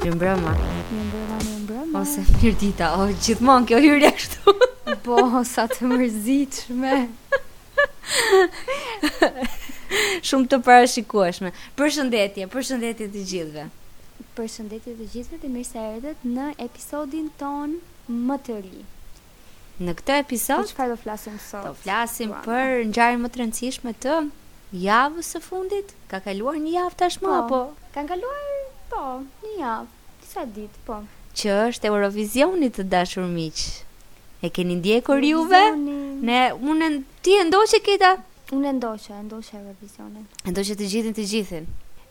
[0.00, 0.52] Mirë mbrëma.
[0.56, 2.00] Mirë mbrëma, mirë mbrëma.
[2.02, 4.52] Ose mirë dita, o, oh, gjithmonë kjo hyrë e kështu.
[5.04, 5.16] po,
[5.48, 5.90] sa të
[6.56, 6.94] shme
[10.28, 11.52] Shumë të parashikueshme.
[11.80, 13.66] Përshëndetje, përshëndetje të gjithve.
[14.38, 17.76] Përshëndetje të gjithve të mirë se erdhët në episodin ton
[18.30, 18.82] më të ri.
[19.84, 20.64] Në këtë episod...
[20.72, 21.68] Po që do flasim sot?
[21.68, 24.16] Do flasim për në gjarën më të rëndësishme të
[24.88, 25.92] javës së fundit.
[26.14, 27.62] Ka kaluar një javë tashmë, po, apo?
[27.98, 28.48] Ka kaluar
[28.90, 30.96] Po, një javë, disa ditë, po
[31.38, 33.68] Që është Eurovisioni të dashur miqë
[34.42, 35.60] E keni ndjekur juve?
[36.26, 36.88] Ne, unë
[37.22, 38.16] ti e ndoshe këta?
[38.56, 41.68] Unë e ndoshe, e ndoshe Eurovisionin E ndoshe të gjithin të gjithin?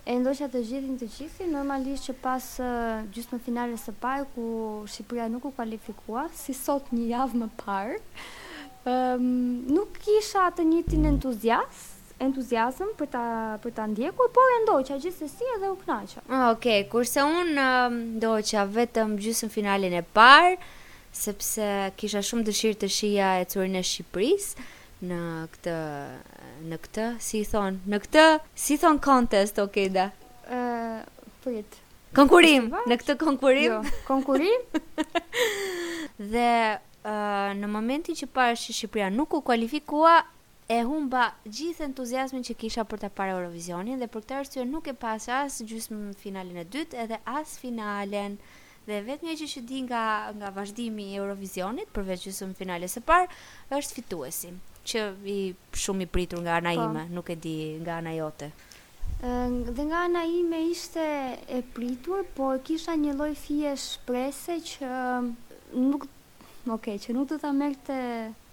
[0.08, 2.48] E ndoshe të gjithin të gjithin Normalisht që pas
[3.12, 4.48] gjusë në finales së parë Ku
[4.94, 8.00] Shqipëria nuk u kualifikua, Si sot një javë më parë
[8.90, 9.26] Um,
[9.76, 13.22] nuk kisha të njëtin entuziasm, entuziasm për ta
[13.64, 16.23] për ta ndjekur, por e ndoqa gjithsesi edhe u kënaqa.
[16.23, 20.58] Okej, ah, okay, kurse un um, ndoqa vetëm gjysmë finalen e parë,
[21.16, 21.67] sepse
[22.00, 24.67] kisha shumë dëshirë të shija e curin e Shqipërisë
[25.09, 25.22] në
[25.53, 25.75] këtë
[26.70, 28.25] në këtë, si i thon, në këtë,
[28.66, 30.09] si thon contest, okay da.
[30.44, 31.78] Ëh, eh, uh, prit.
[32.17, 33.78] Konkurim, në këtë konkurim.
[33.78, 34.66] Jo, konkurim.
[36.34, 40.17] dhe uh, në momentin që parë Shqipëria nuk u kualifikua,
[40.70, 44.88] e humba gjithë entuziasmin që kisha për të parë Eurovisionin dhe për këtë arsye nuk
[44.92, 48.36] e pasha as gjysmë finalen e dytë edhe as finalen
[48.86, 50.03] dhe vetëm ajo që di nga
[50.38, 53.30] nga vazhdimi i Eurovisionit përveç gjysmë finales së parë
[53.80, 54.52] është fituesi
[54.92, 55.40] që i
[55.73, 56.86] shumë i pritur nga ana po.
[56.86, 58.52] ime, nuk e di nga ana jote.
[59.75, 61.02] Dhe nga ana ime ishte
[61.50, 64.95] e pritur, por kisha një lloj fije shpresese që
[65.81, 66.06] nuk
[66.70, 67.95] Ok, që nuk do ta merrte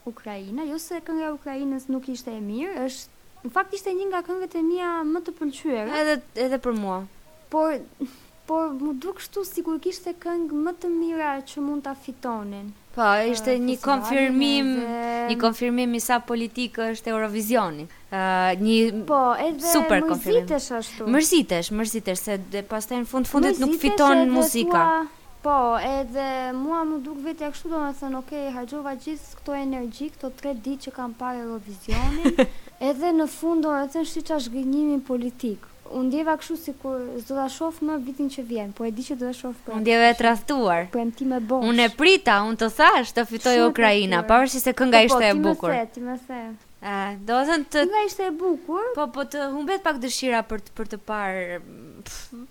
[0.06, 4.06] Ukraina, jo se kënga e Ukrainës nuk ishte e mirë, është në fakt ishte një
[4.12, 5.98] nga këngët e mia më të pëlqyera.
[6.02, 6.14] Edhe
[6.46, 7.00] edhe për mua.
[7.50, 7.78] Por
[8.46, 12.68] por më duk shtu si kur kishte këngë më të mira që mund të fitonin.
[12.94, 15.00] Pa, po, ishte një konfirmim, dhe...
[15.32, 17.84] një konfirmim i sa politikë është Eurovisioni.
[18.12, 18.76] Uh, një
[19.10, 19.18] po,
[19.48, 20.46] edhe super konfirmim.
[20.46, 21.10] Mërzitesh ashtu.
[21.16, 24.84] Mërzitesh, mërzitesh, se dhe pas në fund fundit nuk fiton muzika.
[24.84, 28.92] Tua Po, edhe mua më duk vetë e kështu do me thënë, okej, okay, hargjova
[29.04, 32.44] gjithë këto energji, këto tre ditë që kam parë Eurovisionin,
[32.90, 35.66] edhe në fund do me thënë shqy qa gënjimin politik.
[35.96, 39.04] Unë djeva kështu si kur zdo da shofë më vitin që vjenë, po e di
[39.06, 39.76] që do da shofë për...
[39.78, 40.86] Unë djeva e trastuar.
[40.96, 41.68] Për ti me bosh.
[41.70, 45.04] Unë e prita, unë të thash të fitoj Shumë Ukrajina, pa se kënga po, po,
[45.12, 45.70] ishte e bukur.
[45.78, 46.65] Po, ti me se, ti me se.
[47.26, 47.80] Do dhe në të...
[47.90, 48.84] Nga ishte e bukur.
[48.94, 50.60] Po, po të humbet pak dëshira për
[50.92, 51.58] të parë,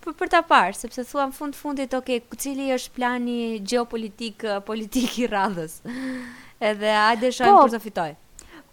[0.04, 4.58] për të parë, par, sepse thua në fundit, Ok, okay, cili është plani gjeopolitik eh,
[4.68, 5.78] Politik i radhës,
[6.70, 8.10] edhe hajde dhe po, për të fitoj.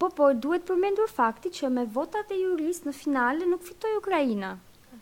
[0.03, 4.57] Po, po, duhet përmendur fakti që me votat e juris në finale nuk fitoj Ukrajina.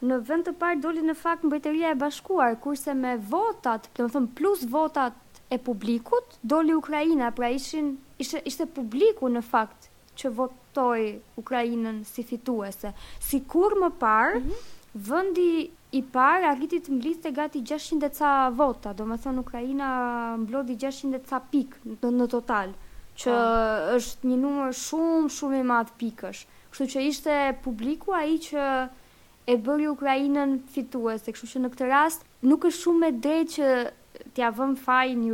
[0.05, 4.13] Në vend të parë doli në fakt mbretëria e bashkuar, kurse me votat, do të
[4.19, 5.17] them plus votat
[5.53, 9.90] e publikut, doli Ukraina, pra ishin ishte ishte publiku në fakt
[10.21, 12.93] që votoi Ukrainën si fituese.
[13.31, 14.61] Sikur më parë, mm -hmm.
[15.11, 15.51] vendi
[15.99, 19.89] i parë arriti të mbliste gati 600 ca vota, do më thonë Ukraina
[20.43, 22.69] mblodi 600 ca pikë në, në total,
[23.21, 23.97] që oh.
[23.97, 26.41] është një numër shumë, shumë i madhë pikësh.
[26.71, 27.35] Kështu që ishte
[27.67, 28.63] publiku a i që
[29.53, 32.21] e bëri Ukrainën fituese, kështu që në këtë rast
[32.51, 33.67] nuk është shumë e drejt që
[34.35, 35.33] t'ja vëm faj një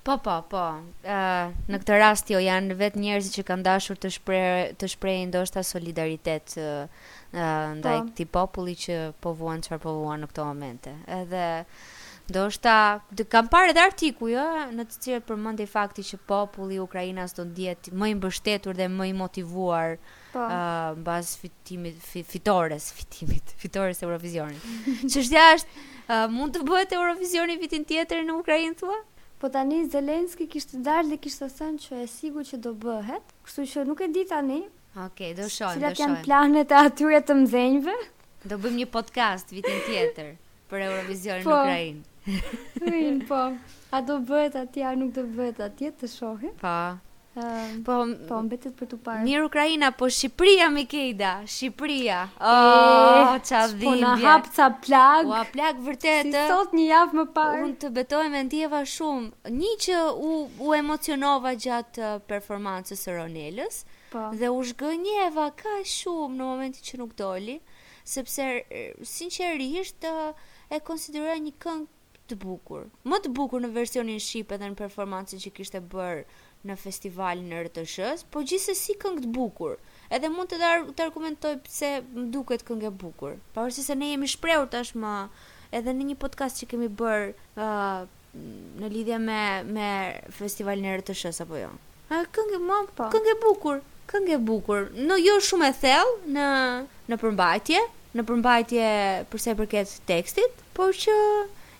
[0.00, 0.62] Po, po, po.
[1.04, 4.88] Ë, uh, në këtë rast jo janë vetë njerëzit që kanë dashur të shprehë të
[4.94, 6.86] shprehin ndoshta solidaritet ë uh,
[7.76, 8.04] ndaj po.
[8.08, 10.94] këtij populli që po vuan çfarë po vuan në këto momente.
[11.18, 11.42] Edhe
[12.30, 12.78] ndoshta
[13.28, 17.44] kam parë edhe artiku ë në të cilët përmendi fakti që populli i Ukrainës do
[17.52, 19.98] të jetë më i mbështetur dhe më i motivuar
[20.32, 20.48] po.
[20.48, 22.00] ë uh, fitimit
[22.32, 24.64] fitores fitimit fitores e Eurovisionit.
[25.12, 29.02] Çështja është uh, mund të bëhet Eurovisioni vitin tjetër në Ukrainë thua?
[29.40, 33.64] Po tani Zelenski kishte dalë dhe kishte thënë që është sigurt që do bëhet, kështu
[33.70, 34.58] që nuk e di tani.
[34.90, 35.80] Okej, okay, do shojmë, do shojmë.
[35.80, 37.94] Cilat janë planet e atyre të mzenjve?
[38.50, 40.28] Do bëjmë një podcast vitin tjetër
[40.72, 43.20] për Eurovisionin po, në Ukrainë.
[43.24, 43.44] Po, po.
[43.98, 46.52] A do bëhet atje, a nuk do bëhet atje të shohim?
[46.60, 46.76] Po,
[47.36, 47.92] Ehm, po,
[48.28, 49.20] po mbetet për të parë.
[49.22, 52.16] Mirë Ukraina, po Shqipëria Mikeida, Shqipëria.
[52.42, 53.86] Oh, ça dhimbje.
[53.86, 55.30] Po na hap ca plag.
[55.30, 56.32] Ua plag vërtet.
[56.34, 57.60] Si sot një javë më parë.
[57.68, 59.52] Unë të betoj me ndjeva shumë.
[59.60, 60.32] Një që u
[60.70, 63.84] u emocionova gjatë uh, performancës së Ronelës.
[64.10, 64.26] Po.
[64.34, 67.60] Dhe u zgënjeva ka shumë në momentin që nuk doli,
[68.02, 70.32] sepse uh, sinqerisht uh,
[70.66, 72.90] e konsideroj një këngë të bukur.
[73.10, 76.26] Më të bukur në versionin shqip dhe në performancën që kishte bërë
[76.68, 79.78] në festivalin e RTS-s, por gjithsesi këngë të bukur.
[80.12, 83.36] Edhe mund të dar të argumentoj pse më duket këngë e bukur.
[83.54, 85.14] Pavarësisht se ne jemi shprehur tashmë
[85.78, 88.02] edhe në një podcast që kemi bër uh,
[88.82, 89.40] në lidhje me
[89.76, 89.88] me
[90.36, 91.70] festivalin e RTS-s apo jo.
[92.14, 93.08] A këngë më po?
[93.14, 93.80] Këngë e bukur,
[94.10, 94.88] këngë e bukur.
[95.08, 96.48] Në jo shumë e thellë në
[97.10, 97.84] në përmbajtje,
[98.18, 98.88] në përmbajtje
[99.32, 101.16] përse përket tekstit, por që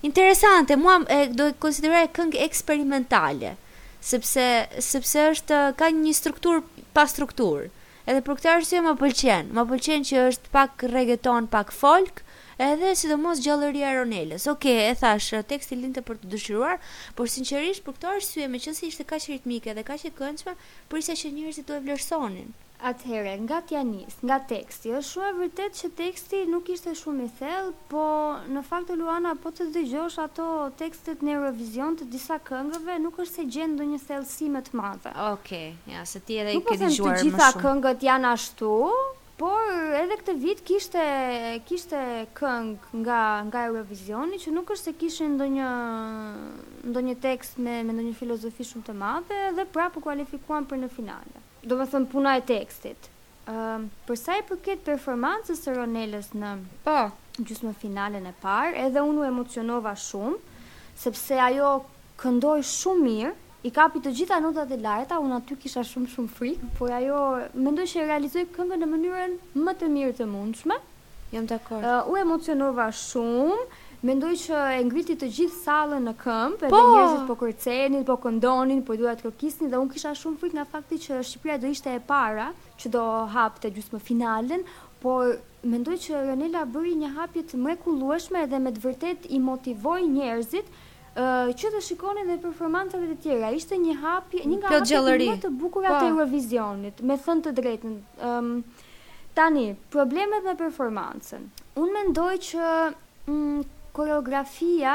[0.07, 3.57] interesante, mua e, do të konsideroj këngë eksperimentale
[4.05, 4.47] sepse
[4.81, 6.61] sepse është ka një struktur
[6.97, 7.67] pa struktur.
[8.11, 9.51] Edhe për këtë arsye më pëlqen.
[9.59, 12.23] Më pëlqen që është pak reggaeton, pak folk,
[12.69, 14.47] edhe sidomos gjallëria e Ronelës.
[14.55, 16.81] Okej, okay, e thash, teksti lindte për të dëshiruar,
[17.19, 20.57] por sinqerisht për këtë arsye, meqense ishte kaq ritmike dhe kaq e këndshme,
[20.89, 22.51] por që njerëzit do e vlerësonin.
[22.81, 27.33] Atëhere, nga pianist, nga teksti, është shumë e vërtet që teksti nuk ishte shumë i
[27.41, 28.05] thellë, po
[28.55, 30.47] në fakt Luana, po të dëgjosh ato
[30.81, 35.13] tekstet në Eurovision të disa këngëve, nuk është se gjenë ndonjë thellësi më të madhe.
[35.29, 37.09] Okej, okay, ja, se ti edhe i këtë po dëgjuar më shumë.
[37.09, 38.73] Nuk po të gjitha këngët janë ashtu,
[39.43, 39.69] por
[40.01, 41.05] edhe këtë vit kishte
[41.69, 42.01] kishte
[42.41, 45.69] këngë nga nga Eurovisioni që nuk është se kishin ndonjë
[46.93, 51.40] ndonjë tekst me me ndonjë filozofi shumë të madhe dhe prapë kualifikuan për në finale
[51.67, 53.09] do më thëmë puna e tekstit.
[53.51, 56.55] Uh, përsa i përket performancës së Ronelës në
[56.87, 57.01] po.
[57.41, 60.37] gjusë finalen e parë, edhe unë u emocionova shumë,
[61.01, 61.69] sepse ajo
[62.21, 63.31] këndoj shumë mirë,
[63.65, 67.19] i kapi të gjitha notat e larta, unë aty kisha shumë shumë frikë, por ajo
[67.55, 69.37] mendoj që e realizoj këngën në mënyrën
[69.67, 70.77] më të mirë të mundshme.
[71.33, 71.85] Jam të akord.
[71.85, 73.57] Uh, ehm, u emocionova shumë,
[74.01, 78.15] Mendoj që e ngriti të gjithë sallën në këmbë, po, edhe njerëzit po kërcenin, po
[78.23, 81.93] këndonin, po duat kërkisnin dhe unë kisha shumë frikë nga fakti që Shqipëria do ishte
[81.93, 82.47] e para
[82.81, 83.03] që do
[83.35, 84.63] hapte gjysmë finalen,
[85.03, 85.35] por
[85.69, 90.79] mendoj që Ronela bëri një hapje të mrekullueshme dhe me të vërtet i motivoi njerëzit
[91.21, 93.49] Uh, që të shikonin dhe performantët e tjera.
[93.57, 95.97] Ishte një hapje, një nga hapjet më të bukura po.
[96.05, 97.97] të Eurovisionit, me thënë të drejtën.
[98.29, 98.53] Um,
[99.35, 101.49] tani, problemet me performancën.
[101.83, 102.69] Unë mendoj që
[103.35, 103.65] mm,
[103.97, 104.95] koreografia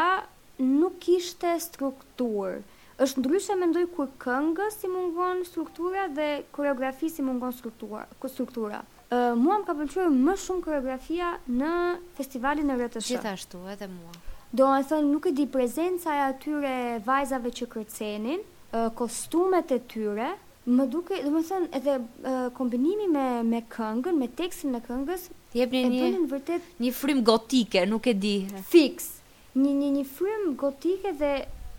[0.60, 2.62] nuk ishte strukturë.
[3.04, 8.06] Është ndryshe mendoj kur këngës si mungon struktura dhe koreografi si mungon struktura.
[8.36, 8.84] struktura.
[9.12, 11.74] Ë uh, mua më ka pëlqyer më shumë koreografia në
[12.18, 13.04] festivalin e RTS.
[13.10, 14.16] Gjithashtu edhe mua.
[14.56, 16.76] Do të thënë nuk e di prezenca e atyre
[17.06, 18.40] vajzave që kërcenin,
[18.72, 20.32] uh, kostumet e tyre,
[20.66, 21.96] Më duke, dhe më thënë, edhe
[22.26, 26.72] uh, kombinimi me, me këngën, me tekstin e këngës, e jepni një një, vërtet...
[26.82, 28.32] një frym gotike, nuk e di.
[28.72, 29.12] Fix.
[29.54, 31.30] Një një një frym gotike dhe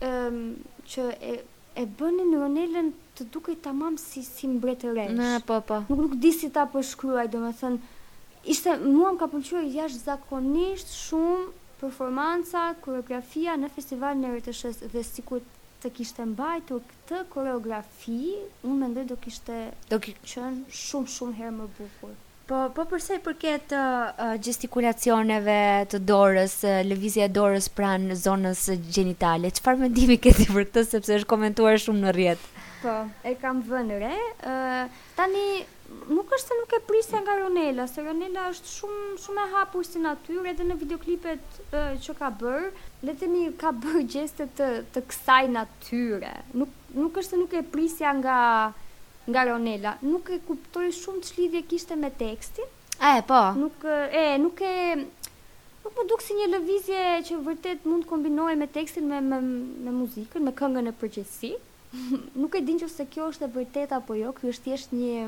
[0.07, 0.39] um,
[0.93, 1.43] që e
[1.77, 2.87] e bën në Ronelën
[3.19, 5.11] të duket tamam si si mbretëresh.
[5.51, 5.83] po po.
[5.91, 7.79] Nuk nuk di si ta përshkruaj, domethënë
[8.49, 11.51] ishte mua më ka pëlqyer jashtëzakonisht shumë
[11.83, 15.43] performanca, koreografia në festivalin e RTS-s dhe sikur
[15.83, 18.19] të kishte mbajtur këtë koreografi,
[18.65, 19.57] unë mendoj do kishte
[19.91, 20.15] do ki...
[20.33, 22.15] shumë shumë herë më bukur.
[22.47, 25.57] Po, po përse i përket uh, gestikulacioneve
[25.93, 29.51] të dorës, uh, lëvizja e dorës pranë zonës gjenitale.
[29.57, 32.47] Çfarë mendimi ke ti për këtë sepse është komentuar shumë në rrjet?
[32.85, 32.97] Po,
[33.27, 34.15] e kam vënë re.
[34.47, 35.49] Uh, tani
[36.09, 39.87] Nuk është se nuk e prisja nga Ronella, se Ronella është shumë shumë e hapur
[39.87, 41.59] si natyrë edhe në videoklipet
[42.05, 42.67] që ka bër,
[43.07, 46.33] le të themi ka bër gjeste të të kësaj natyre.
[46.55, 48.39] Nuk nuk është se nuk e prisja nga
[49.35, 49.97] nga Ronella.
[50.07, 52.69] Nuk e kuptoi shumë ç'lidhje kishte me tekstin.
[53.03, 53.41] A e po.
[53.59, 53.87] Nuk
[54.21, 54.75] e nuk e
[55.05, 59.41] nuk më duk si një lëvizje që vërtet mund të kombinohej me tekstin me me
[59.43, 61.53] me muzikën, me këngën në përgjithësi.
[62.45, 64.35] nuk e din nëse kjo është e vërtetë apo jo.
[64.39, 65.19] Ky është thjesht një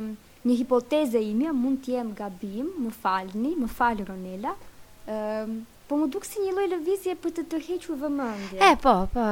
[0.48, 4.54] një hipoteze imja mund t'jem gabim, më falni, më falë Ronela,
[5.14, 8.58] ehm, po më duke si një loj lëvizje për të tërhequr vëmëndje.
[8.60, 9.22] E, po, po,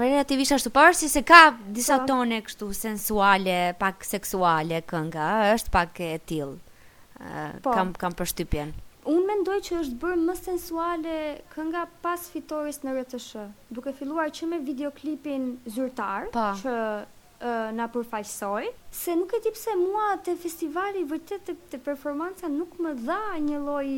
[0.00, 1.44] më relativisht ashtu parë, si se ka
[1.78, 2.08] disa po.
[2.12, 6.56] tone kështu sensuale, pak seksuale kënga, është pak e tilë,
[7.20, 7.72] ehm, po.
[7.76, 8.74] kam, kam përshtypjen.
[9.06, 11.16] Unë mendoj që është bërë më sensuale
[11.52, 16.46] kënga pas fitoris në RTS, duke filluar që me videoklipin zyrtar, po.
[16.62, 16.74] që
[17.72, 22.78] na përfaqësoi, se nuk e di pse mua te festivali vërtet te, te performanca nuk
[22.80, 23.90] më dha një lloj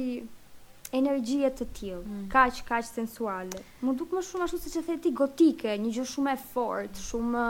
[0.98, 2.24] energjie të tillë, mm.
[2.32, 3.60] kaq kaq sensuale.
[3.84, 7.44] Mu duk më shumë ashtu siç e theti gotike, një gjë shumë e fortë, shumë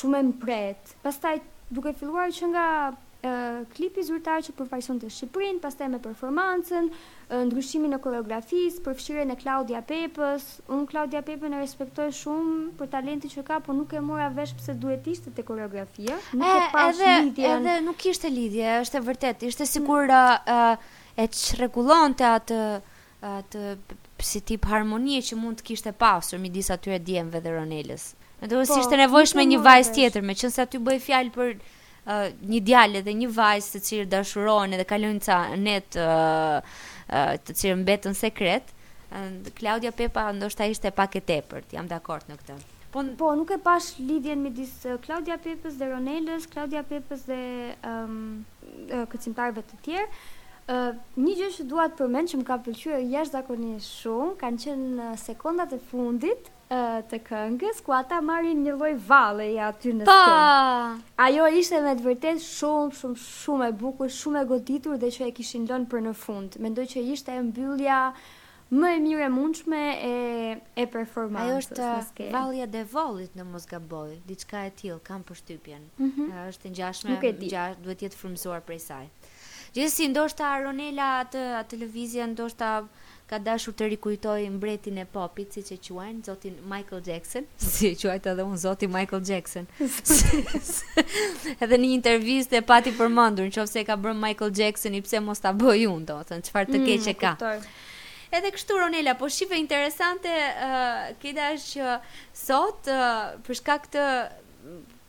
[0.00, 0.94] shumë e mpret.
[1.04, 1.36] Pastaj
[1.70, 2.64] duke filluar që nga
[3.76, 6.86] klipi zyrtar që përfajson të Shqipërinë, pastaj me performancën,
[7.50, 10.46] ndryshimin e koreografisë, përfshirjen e Claudia Pepës.
[10.72, 14.54] Unë Claudia Pepën e respektoj shumë për talentin që ka, por nuk e mora vesh
[14.56, 16.16] pse duhet ishte te koreografia.
[16.32, 17.50] Nuk e, pas pa lidhje.
[17.52, 19.44] Edhe nuk ishte lidhje, është e vërtet.
[19.52, 19.72] ishte mm.
[19.74, 20.78] sikur kur
[21.20, 22.60] e çrregullonte atë
[23.20, 23.62] atë
[24.24, 28.06] si tip harmonie që mund të kishte pasur midis atyre djemve dhe Ronelës.
[28.40, 31.50] Në të rësishtë po, nevojshme një vajzë tjetër, me qënë sa bëj fjalë për
[32.46, 36.60] një djalë dhe një vajzë të cilë dashurohen dhe kalojnë ca net ë
[37.46, 38.72] të cilë mbetën sekret.
[39.58, 41.72] Claudia Pepa ndoshta ishte pak e tepërt.
[41.76, 42.58] Jam dakord në këtë.
[42.90, 44.72] Po po nuk e pash lidhjen midis
[45.06, 47.40] Claudia Pepës dhe Ronelës, Claudia Pepës dhe
[47.86, 48.44] ëm
[48.90, 50.10] të tjerë.
[50.70, 55.06] Uh, një gjë që dua të përmend që më ka pëlqyer jashtëzakonisht shumë, kanë qenë
[55.18, 61.02] sekondat e fundit të këngës, ku ata marrin një lloj valle aty në skenë.
[61.24, 65.26] Ajo ishte me të vërtet shumë shumë shumë e bukur, shumë e goditur dhe që
[65.28, 66.60] e kishin lënë për në fund.
[66.62, 67.98] Mendoj që ishte mbyllja
[68.70, 70.14] më e mirë e mundshme e
[70.78, 71.72] e performancës.
[71.74, 75.90] Ajo është valja dhe devollit në Mosgaboj, diçka e tillë kam përshtypjen.
[75.98, 76.48] Mm -hmm.
[76.54, 79.08] Është ngjashme, ngjash duhet të jetë frymzuar prej saj.
[79.70, 82.70] Gjithsesi ndoshta Aronela atë atë lëvizje ndoshta
[83.30, 87.92] ka dashur të rikujtoj mbretin e popit, siç e quajnë, zotin Michael Jackson, si e
[88.00, 89.68] quajtë edhe unë zoti Michael Jackson.
[91.62, 95.22] edhe në një intervistë e pati përmendur, nëse e ka bërë Michael Jackson, i pse
[95.22, 97.32] mos ta bëj unë, do të thënë, çfarë të mm, keq e ka.
[97.38, 97.70] Mm,
[98.40, 100.34] edhe kështu Ronela, po shipe interesante,
[100.66, 101.96] uh, ke dashur që
[102.42, 103.06] sot uh,
[103.46, 104.10] për shkak të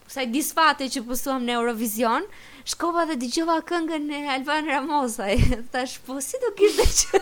[0.06, 2.30] kësaj disfate që pësuam në Eurovision,
[2.70, 5.36] shkova dhe dëgjova këngën e Alban Ramosaj.
[5.72, 7.22] Thash, po si do kishte që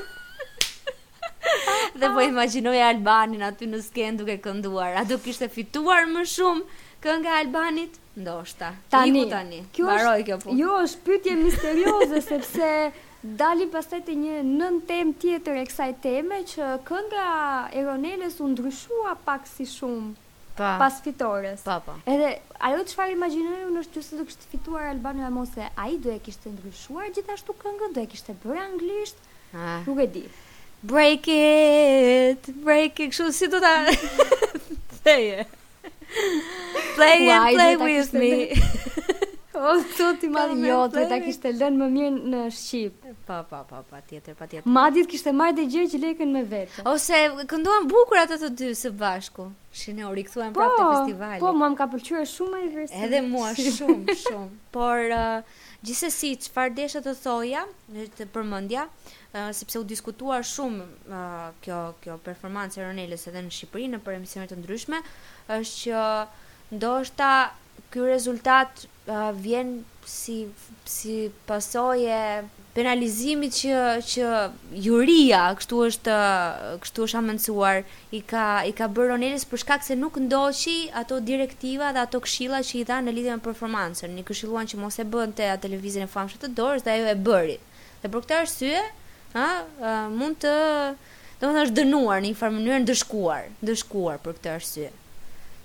[2.00, 4.98] Dhe po imagjinoj Albanin aty në skenë duke kënduar.
[5.00, 7.96] A do kishte fituar më shumë kënga e Albanit?
[8.20, 8.74] Ndoshta.
[8.92, 9.62] Tani, tani.
[9.76, 10.58] Kjo është, kjo punë.
[10.60, 12.72] Jo, është pyetje misterioze sepse
[13.40, 17.28] dali pastaj te një nën temë tjetër e kësaj teme që kënga
[17.82, 20.28] e Ronelës u ndryshua pak si shumë
[20.78, 21.62] pas fitores.
[21.62, 21.96] Pa, pa.
[22.10, 22.34] Edhe,
[22.68, 25.98] ajo të shfarë unë është që se të kështë fituar Albanu e Mose, a i
[26.02, 29.18] do e kishtë të ndryshuar gjithashtu këngë, do e kishtë të bërë anglisht,
[29.54, 29.82] ah.
[29.88, 30.26] nuk e di.
[30.94, 33.74] Break it, break it, këshu si do ta
[35.04, 35.58] play it,
[36.96, 38.99] play, play it, play with me.
[39.60, 43.08] O, po, të ti madhë, jo, të ta kishte lënë më mirë në Shqip.
[43.28, 44.70] Pa, pa, pa, pa, tjetër, pa, tjetër.
[44.72, 46.86] Madhjet kishte marrë dhe gjerë që lekën me vetë.
[46.90, 47.20] Ose,
[47.52, 49.50] kënduan bukur atë të dy së bashku.
[49.76, 51.42] Shine, u rikëthuan po, prapë të festivali.
[51.44, 54.50] Po, po, mua më ka përqyre shumë e i Edhe mua, shumë, shumë.
[54.76, 57.66] Por, uh, gjithse si, që farë deshe të thoja,
[58.18, 63.54] të përmëndja, uh, sepse u diskutuar shumë uh, kjo, kjo performancë e Ronelës edhe në
[63.60, 64.22] Shqipëri, në për
[64.54, 65.04] të ndryshme,
[65.60, 67.34] është që ndoshta
[67.94, 70.46] ky rezultat uh, vjen si
[70.90, 72.46] si pasojë
[72.78, 73.76] penalizimit që
[74.10, 74.28] që
[74.86, 76.18] juria kështu është
[76.86, 77.82] kështu është amencuar
[78.14, 82.22] i ka i ka bërë Ronelis për shkak se nuk ndoqi ato direktiva dhe ato
[82.26, 84.14] këshilla që i dhanë në lidhje me performancën.
[84.18, 87.18] Ni këshilluan që mos e bënte atë televizion e famshëm të dorës dhe ajo e
[87.30, 87.60] bëri.
[88.02, 88.82] Dhe për këtë arsye,
[89.36, 89.48] ha,
[90.18, 90.54] mund të,
[91.42, 94.90] domethënë është dënuar në një farë mënyrë ndëshkuar, ndëshkuar për këtë arsye.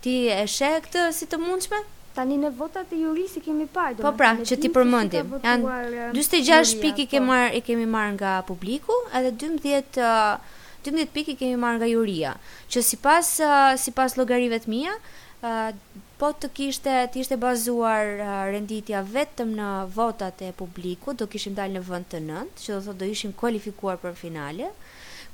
[0.04, 1.82] Ti e sheh këtë si të mundshme?
[2.14, 5.32] Tani në votat e juristi kemi parë Po pra, që ti përmendim.
[5.42, 7.30] Janë 46 uh, pikë i kemi po.
[7.32, 10.52] marrë, i kemi marrë nga publiku, edhe 12 uh,
[10.86, 12.34] 12 pikë i kemi marrë nga juria,
[12.70, 15.72] që sipas uh, sipas llogarive të mia, uh,
[16.20, 21.56] po të kishte të ishte bazuar uh, renditja vetëm në votat e publikut, do kishim
[21.58, 24.70] dalë në vend të nëntë, që do thotë do ishim kualifikuar për finale.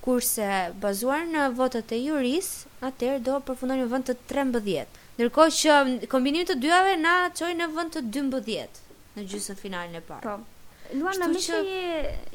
[0.00, 0.48] Kurse
[0.80, 2.52] bazuar në votat e juris,
[2.88, 4.99] atëherë do përfundonim në vend të 13.
[5.20, 5.72] Ndërkohë që
[6.12, 8.78] kombinimi të dyave na çoi në vend të 12
[9.18, 10.22] në gjysmën finalen e parë.
[10.30, 10.96] Po.
[10.98, 11.58] Luana, më që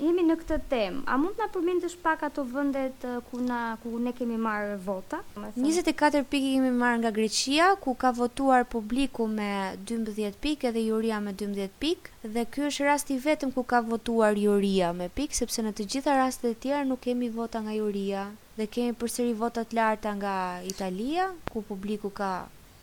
[0.01, 3.01] jemi në këtë temë, a mund na përmendësh pak ato vendet
[3.31, 5.19] ku na ku ne kemi marrë vota?
[5.55, 9.49] 24 pikë kemi marrë nga Greqia, ku ka votuar publiku me
[9.91, 14.37] 12 pikë dhe juria me 12 pikë dhe ky është rasti vetëm ku ka votuar
[14.45, 18.27] juria me pikë sepse në të gjitha rastet e tjera nuk kemi vota nga juria
[18.61, 20.35] dhe kemi përsëri vota të larta nga
[20.71, 22.31] Italia, ku publiku ka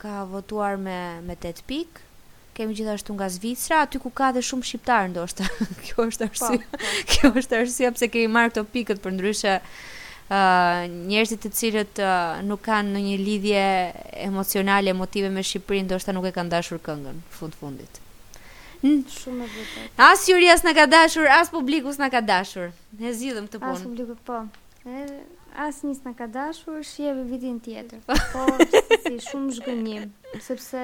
[0.03, 2.03] ka votuar me me 8 pikë.
[2.57, 5.47] Kemi gjithashtu nga Zvicra, aty ku ka dhe shumë shqiptar ndoshta.
[5.87, 6.59] kjo është arsye.
[6.63, 6.89] Po, po, po.
[7.13, 12.41] kjo është arsye pse kemi marrë këto pikët për ndryshe uh, njerëzit të cilët uh,
[12.51, 13.65] nuk kanë në një lidhje
[14.27, 18.03] emocionale, emotive me Shqipërinë, ndoshta nuk e kanë dashur këngën fund fundit.
[18.83, 19.01] Hmm.
[19.21, 19.93] Shumë e vërtetë.
[20.11, 22.75] As juri as ka dashur, as publiku s'na ka dashur.
[23.01, 23.79] Ne zgjidhëm këtë punë.
[23.79, 24.43] As publiku po.
[24.87, 25.23] Edhe
[25.55, 28.01] as nis na ka dashur, shjeve vitin tjetër.
[28.33, 28.47] Po,
[29.05, 30.07] si shumë zhgënjim,
[30.43, 30.83] sepse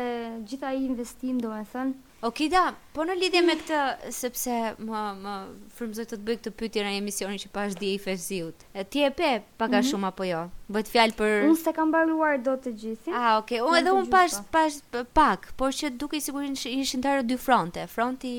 [0.50, 1.72] gjitha i investim, domethënë.
[1.80, 2.04] thënë.
[2.26, 3.80] Ok, da, po në lidhje me këtë,
[4.12, 5.32] sepse më më
[5.78, 8.64] frymëzoi të të bëj këtë pyetje në emisionin që pash dije i Fezziut.
[8.90, 9.28] Ti e pe
[9.60, 9.88] pak a mhm.
[9.92, 10.40] shumë apo jo?
[10.74, 13.14] Bëhet fjalë për Unë s'e kam mbaruar dot të gjithë.
[13.14, 13.62] Ah, okay.
[13.62, 14.80] Unë edhe un pash pash
[15.14, 17.86] pak, por që duke sigurisht ishin ndarë dy fronte.
[17.94, 18.34] Fronti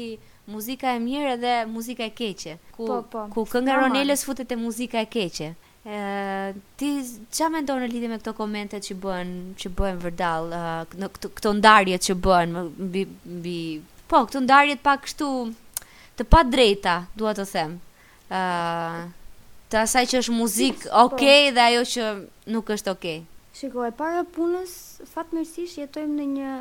[0.52, 2.58] muzika e mirë edhe muzika e keqe.
[2.76, 5.50] Ku po, po, ku kënga Ronelës futet te muzika e keqe.
[5.86, 6.90] Ë ti
[7.34, 11.54] ç'a mendon në lidhje me këto komente që bëhen që bëhen vërdall uh, këto, këto
[11.60, 12.58] ndarje që bëhen
[12.90, 13.06] mbi
[13.38, 13.58] mbi
[14.10, 15.30] po këto ndarje pa kështu
[16.20, 17.78] të pa drejta, dua të them.
[18.34, 19.02] Ë uh,
[19.70, 21.10] të asaj që është muzikë po.
[21.14, 21.56] okay po.
[21.58, 22.06] dhe ajo që
[22.54, 23.20] nuk është okay.
[23.60, 24.72] Shiko, e para punës
[25.14, 26.54] fatmirësisht jetojmë në një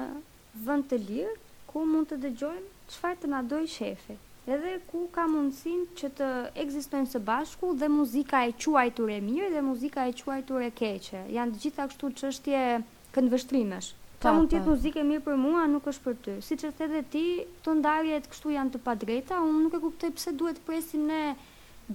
[0.66, 1.35] vend të lirë
[1.71, 4.16] ku mund të dëgjojmë qëfar të na dojë shefi,
[4.49, 6.28] edhe ku ka mundësin që të
[6.64, 10.62] egzistojnë së bashku dhe muzika e quaj të re mirë dhe muzika e quaj të
[10.62, 11.23] re keqe.
[11.37, 12.62] Janë gjitha kështu qështje
[13.16, 13.92] këndvështrimesh.
[14.18, 14.73] Ta po, mund tjetë po.
[14.75, 16.33] muzike mirë për mua, nuk është për ty.
[16.42, 17.25] Si që të dhe ti,
[17.64, 21.21] të ndarjet kështu janë të padrejta, unë nuk e kuptoj pse duhet presim ne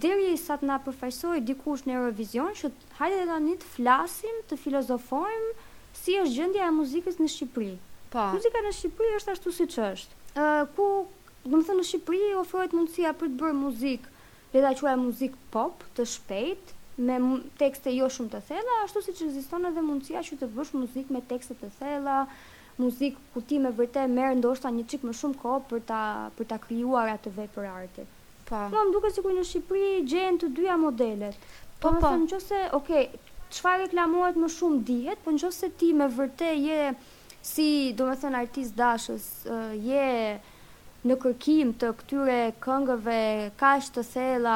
[0.04, 2.70] deri i sa të na përfajsoj dikush në Eurovision, që
[3.02, 5.52] hajde dhe të një të flasim, të filozofojmë,
[6.00, 7.74] si është gjëndja e muzikës në Shqipëri.
[8.14, 8.24] Po.
[8.38, 10.20] Muzika në Shqipëri është ashtu si që është
[10.76, 10.86] ku
[11.44, 14.10] domethënë në Shqipëri ofrohet mundësia për të bërë muzikë,
[14.54, 16.72] vetë quajë muzik pop, të shpejt,
[17.04, 17.18] me
[17.60, 21.20] tekste jo shumë të thella, ashtu siç ekziston edhe mundësia që të bësh muzikë me
[21.32, 22.16] tekste të thella,
[22.80, 26.00] muzik ku ti me vërtet merr ndoshta një çik më shumë kohë për ta
[26.38, 28.06] për ta krijuara të vepër artit.
[28.48, 28.60] Po.
[28.72, 31.34] Më duket sikur në Shqipëri gjenë të dyja modelet.
[31.80, 32.10] Po, po.
[32.10, 33.06] Nëse nëse okay,
[33.56, 34.06] çfarë të
[34.44, 36.80] më shumë dihet, po nëse ti me vërtet je
[37.52, 39.24] si do me thënë artist dashës
[39.86, 40.04] je
[41.10, 42.36] në kërkim të këtyre
[42.66, 43.16] këngëve
[43.62, 44.54] kash të thela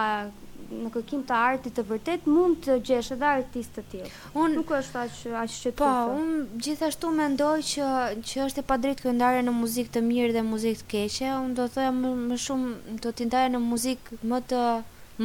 [0.70, 4.10] në kërkim të artit të vërtet mund të gjesh edhe artist të tjerë.
[4.40, 5.72] Unë nuk është aq aq të.
[5.80, 7.88] Po, unë gjithashtu mendoj që
[8.30, 11.32] që është e pa dritë këndare në muzikë të mirë dhe muzikë të keqe.
[11.44, 14.62] Unë do të më, më shumë do të ndaje në muzikë më të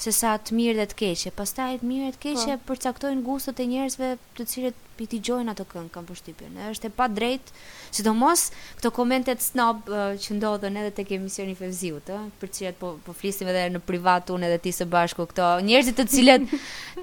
[0.00, 1.30] se sa të mirë dhe të keqe.
[1.38, 2.72] Pastaj të mirë dhe të keqe po.
[2.72, 4.08] përcaktojnë gustot e njerëzve
[4.38, 6.56] të cilët i dëgjojnë ato këngë, kam përshtypjen.
[6.70, 7.54] Është e pa drejtë,
[7.96, 8.44] sidomos
[8.78, 12.92] këto komentet snob uh, që ndodhen edhe tek emisioni Fevziut, ë, uh, për cilat po
[13.02, 15.48] po flisim edhe në privat unë edhe ti së bashku këto.
[15.66, 16.46] Njerëzit të cilët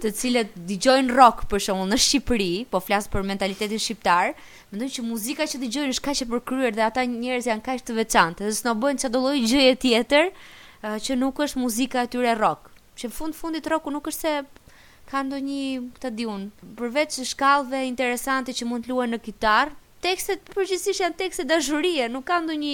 [0.06, 4.34] të cilët dëgjojnë rock për shembull në Shqipëri, po flas për mentalitetin shqiptar,
[4.72, 8.00] mendoj që muzika që dëgjojnë është kaq e përkryer dhe ata njerëz janë kaq të
[8.04, 12.71] veçantë, dhe snobojnë çdo lloj gjëje tjetër uh, që nuk është muzika e tyre rock
[13.02, 14.72] që në fund fundit roku nuk është se
[15.12, 16.46] ka ndonjë të diun,
[16.80, 19.72] përveç shkallëve interesante që mund të luajnë në kitar,
[20.06, 22.72] tekstet përgjithsisht janë tekste dashurie, nuk ka ndonjë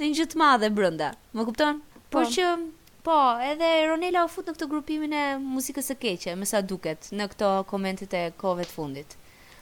[0.00, 1.80] një gjë të madhe brënda, Më kupton?
[2.08, 2.20] Po.
[2.22, 2.46] Por që
[3.04, 3.18] po,
[3.50, 7.28] edhe Ronela u fut në këtë grupimin e muzikës së keqe, më sa duket, në
[7.34, 9.16] këto komentit e kohëve të fundit.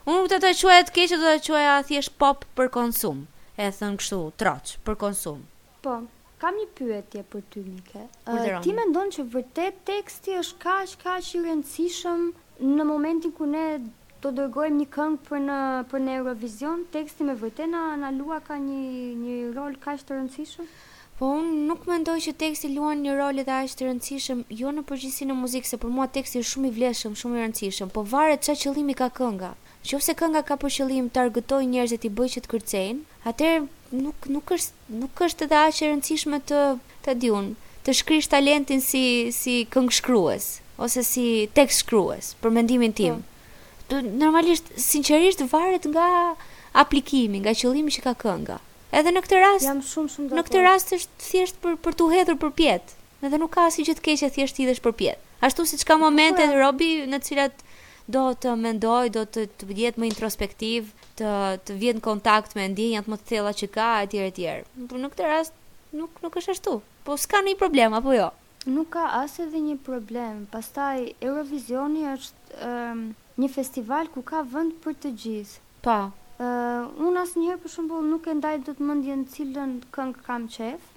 [0.07, 3.25] Unë nuk të ta quaja të keqe, do ta quaja thjesht pop për konsum.
[3.59, 5.41] E thën kështu, troç, për konsum.
[5.83, 5.99] Po.
[6.41, 8.01] Kam një pyetje për ty Mike.
[8.65, 12.27] Ti mendon që vërtet teksti është kaq kaq i rëndësishëm
[12.77, 13.95] në momentin ku ne do
[14.29, 15.57] të dërgojmë një këngë për në
[15.93, 18.83] për në Eurovision, teksti me vërtet na na lua ka një
[19.23, 20.69] një rol kaq të rëndësishëm?
[21.17, 24.83] Po unë nuk mendoj që teksti luan një rol të aq të rëndësishëm jo në
[25.31, 28.45] në muzikë, se por mua teksti është shumë i vlefshëm, shumë i rëndësishëm, po varet
[28.45, 29.55] ç'a qëllimi ka kënga.
[29.87, 34.17] Nëse kënga ka për qëllim të argëtojë njerëzit i bëj që të kërcejnë, atëherë nuk
[34.29, 36.61] nuk është nuk është edhe aq e rëndësishme të
[37.07, 37.53] të diun,
[37.87, 39.03] të shkrish talentin si
[39.37, 40.47] si këngëshkrues
[40.87, 43.21] ose si tekst shkrues për mendimin tim.
[43.23, 43.35] Po.
[43.87, 46.35] Të, normalisht sinqerisht varet nga
[46.83, 48.59] aplikimi, nga qëllimi që ka kënga.
[48.97, 52.09] Edhe në këtë rast jam shumë shumë Në këtë rast është thjesht për për tu
[52.13, 52.95] hedhur përpjet.
[53.25, 55.23] Edhe nuk ka asgjë të keqe thjesht dhësh përpjet.
[55.45, 57.66] Ashtu siç ka momente Robi në të cilat
[58.09, 61.31] do të mendoj, do të, të jetë më introspektiv, të
[61.67, 64.49] të vjen në kontakt me ndjenjat më të thella që ka etj etj.
[64.91, 65.55] Por në këtë rast
[65.97, 66.75] nuk nuk është ashtu.
[67.07, 68.29] Po s'ka ndonjë problem apo jo?
[68.67, 70.45] Nuk ka as edhe një problem.
[70.55, 73.03] Pastaj Eurovisioni është um,
[73.39, 75.61] një festival ku ka vend për të gjithë.
[75.87, 75.99] Po.
[76.39, 80.91] ë uh, Un asnjëherë për shembull nuk e ndaj dot mendjen cilën këngë kam qef.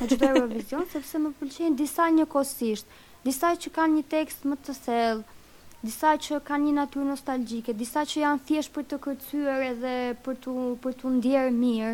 [0.00, 2.86] Në çdo Eurovision sepse më pëlqejnë disa njëkohësisht.
[3.26, 5.24] Disa që kanë një tekst më të thellë,
[5.84, 9.92] disa që kanë një natyrë nostalgjike, disa që janë thjesht për të kërcyer edhe
[10.24, 11.90] për të për të ndjerë mirë.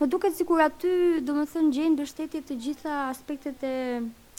[0.00, 3.74] Më duket sikur aty, thënë gjenë mbështetje të gjitha aspektet e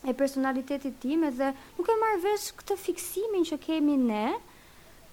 [0.04, 4.34] e personalitetit tim edhe nuk e marr vesh këtë fiksimin që kemi ne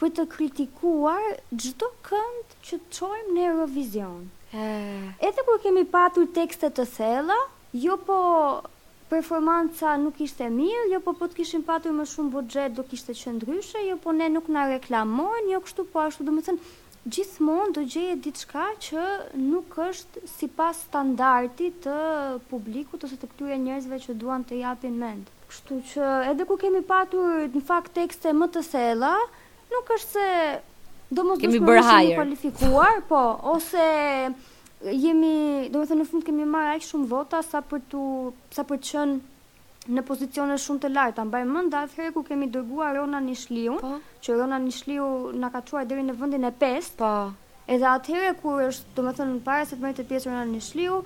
[0.00, 1.28] për të kritikuar
[1.62, 4.16] çdo kënd që çojmë në Eurovision.
[4.50, 5.28] Eh.
[5.28, 7.38] Edhe kur kemi patur tekste të thella,
[7.84, 8.18] jo po
[9.12, 13.16] performanca nuk ishte mirë, jo po po të kishin patur më shumë buxhet do kishte
[13.18, 16.70] qenë ndryshe, jo po ne nuk na reklamojnë, jo kështu po ashtu, domethënë
[17.14, 19.04] gjithmonë do gjeje diçka që
[19.40, 21.96] nuk është sipas standardit të
[22.52, 25.30] publikut ose të këtyre njerëzve që duan të japin mend.
[25.50, 29.14] Kështu që edhe ku kemi patur në fakt tekste më të thella,
[29.74, 30.28] nuk është se
[31.16, 33.24] do mos kemi bërë hajër kualifikuar, po,
[33.56, 33.88] ose
[34.84, 38.02] jemi, do më thënë në fund kemi marrë aq shumë vota sa për tu
[38.56, 41.24] sa për të qenë në pozicione shumë të larta.
[41.28, 43.92] Mbaj mend atëherë ku kemi dërguar Rona Nishliu, po.
[44.24, 45.10] që Rona Nishliu
[45.42, 46.92] na ka çuar deri në vendin e 5.
[47.02, 47.12] Po.
[47.70, 51.00] Edhe atëherë kur është, do më thënë para se të të pjesë Rona Nishliu,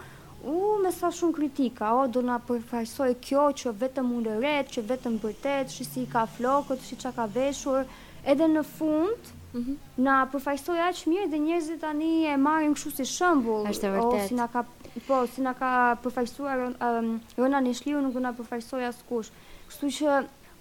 [0.44, 5.18] u me sa shumë kritika, o do na përfajsoj kjo që vetëm ulëret, që vetëm
[5.22, 7.86] bërtet, si si ka flokët, si çka ka veshur.
[8.24, 9.76] Edhe në fund, -hmm.
[10.02, 13.66] na përfaqësoi aq mirë dhe njerëzit tani e marrin kështu si shembull.
[13.70, 14.16] Është vërtet.
[14.22, 14.62] Ose si na ka
[15.08, 15.70] po, si na ka
[16.04, 19.30] përfaqësuar um, Rona Nishliu nuk do na përfaqësoi askush.
[19.70, 20.18] Kështu që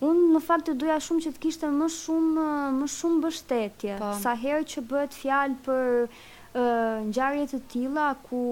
[0.08, 2.48] un në fakt e doja shumë që të kishte më shumë
[2.82, 3.98] më shumë mbështetje.
[4.02, 4.14] Po.
[4.24, 8.44] Sa herë që bëhet fjalë për uh, ngjarje të tilla ku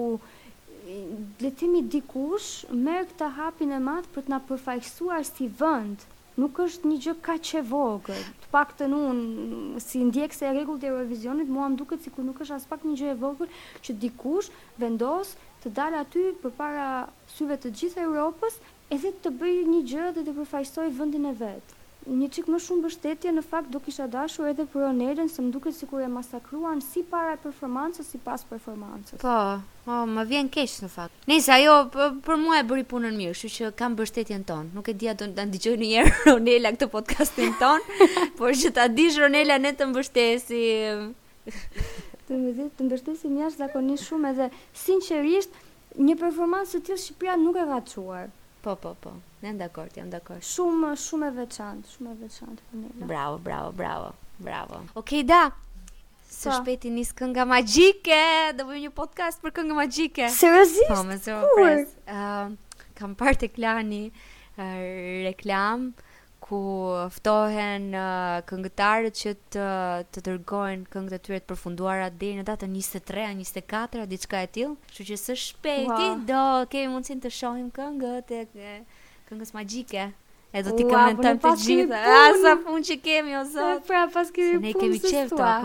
[1.40, 6.02] letimi dikush merë këta hapin e matë për të na përfajsuar si vend.
[6.02, 8.22] Mm nuk është një gjë ka që vogël.
[8.42, 11.98] të pak të në unë, si ndjekë se e regull të Eurovisionit, mua më duke
[12.04, 13.48] cikur nuk është as një gjë e vogël
[13.84, 16.88] që dikush vendos të dalë aty për para
[17.36, 18.56] syve të gjithë e Europës,
[18.96, 22.82] edhe të bëjë një gjë dhe të përfajstoj vëndin e vetë një qik më shumë
[22.82, 26.08] bështetje në fakt do kisha dashur edhe për Ronelën, se më duke si kur e
[26.10, 29.20] masakruan si para performancës si pas performancës.
[29.22, 31.14] Po, o, po, më vjen keshë në fakt.
[31.30, 31.76] Nëjse, ajo
[32.26, 34.72] për mua e bëri punën mirë, shu që kam në tonë.
[34.74, 38.06] Nuk e dhja të në ndigjoj në erë Ronela këtë podcastin tonë,
[38.38, 40.62] por që ta dish Ronela ne të mbështesi...
[42.26, 44.50] të më të mbështesi njështë ashtë zakonisht shumë edhe
[44.82, 45.54] sinqerisht
[45.98, 48.30] një performansë të tjilë Shqipëria nuk e ka quar.
[48.62, 49.10] Po, po, po.
[49.42, 50.38] Ne jam dakord, jam dakord.
[50.46, 54.12] Shumë shumë e veçantë, shumë e veçantë Bravo, bravo, bravo.
[54.42, 54.76] Bravo.
[54.98, 55.50] Okej, okay, da.
[56.28, 56.44] Së so.
[56.50, 56.54] Po.
[56.60, 58.20] shpeti nis kënga magjike,
[58.54, 60.28] do bëjmë një podcast për këngë magjike.
[60.36, 60.94] Seriozisht?
[60.94, 61.18] Po, më
[61.56, 61.90] pres.
[62.14, 62.54] Ëm,
[63.00, 65.90] kam parë te Klani uh, reklam
[66.52, 66.60] ku
[67.08, 69.68] ftohen uh, këngëtarët që të
[70.12, 74.74] të dërgojnë këngët e tyre të përfunduara deri në datën 23 24 diçka e tillë,
[74.90, 76.18] kështu që së shpejti wow.
[76.28, 76.42] do
[76.74, 78.42] kemi mundësinë të shohim këngët e
[79.30, 80.04] këngës magjike.
[80.52, 82.04] E do t'i komentojmë po të gjithë.
[82.20, 83.84] A sa punë që kemi o pra, Zot.
[83.88, 84.68] Pra pas kemi punë.
[84.68, 85.02] Ne kemi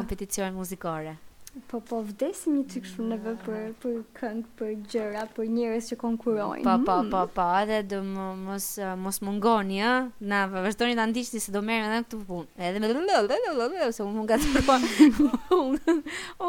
[0.07, 1.17] çeftë muzikore.
[1.65, 5.97] Po po vdesim një çik shumë në vepër për këngë, për gjëra për njerëz që
[6.01, 6.65] konkurrojnë.
[6.67, 8.67] Po po po po, edhe do mos
[9.05, 9.95] mos mungoni ë,
[10.31, 12.47] na vazhdoni ta ndiqni se do merrem edhe këtu punë.
[12.69, 15.55] Edhe me lëndë, edhe me lëndë, se unë nuk gatroj.